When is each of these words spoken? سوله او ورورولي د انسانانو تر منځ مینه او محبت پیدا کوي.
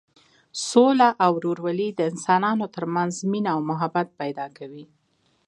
سوله 0.67 1.09
او 1.23 1.31
ورورولي 1.37 1.89
د 1.93 1.99
انسانانو 2.11 2.65
تر 2.75 2.85
منځ 2.95 3.13
مینه 3.31 3.49
او 3.55 3.61
محبت 3.69 4.07
پیدا 4.21 4.45
کوي. 4.57 4.85